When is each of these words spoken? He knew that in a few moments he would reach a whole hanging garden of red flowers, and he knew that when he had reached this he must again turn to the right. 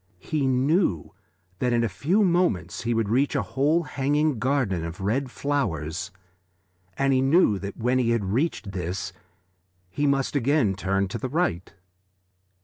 He 0.17 0.47
knew 0.47 1.13
that 1.59 1.73
in 1.73 1.83
a 1.83 1.87
few 1.87 2.23
moments 2.23 2.81
he 2.81 2.93
would 2.95 3.07
reach 3.07 3.35
a 3.35 3.43
whole 3.43 3.83
hanging 3.83 4.39
garden 4.39 4.83
of 4.83 4.99
red 4.99 5.29
flowers, 5.29 6.09
and 6.97 7.13
he 7.13 7.21
knew 7.21 7.59
that 7.59 7.77
when 7.77 7.99
he 7.99 8.09
had 8.09 8.25
reached 8.25 8.71
this 8.71 9.13
he 9.91 10.07
must 10.07 10.35
again 10.35 10.73
turn 10.73 11.07
to 11.09 11.19
the 11.19 11.29
right. 11.29 11.71